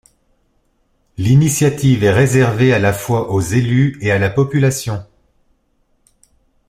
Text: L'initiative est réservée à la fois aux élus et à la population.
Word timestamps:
L'initiative 1.19 2.03
est 2.03 2.09
réservée 2.11 2.73
à 2.73 2.79
la 2.79 2.91
fois 2.91 3.29
aux 3.31 3.39
élus 3.39 3.99
et 4.01 4.09
à 4.09 4.17
la 4.17 4.31
population. 4.31 5.05